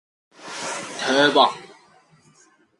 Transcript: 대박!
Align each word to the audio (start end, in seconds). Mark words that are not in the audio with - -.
대박! 1.05 1.47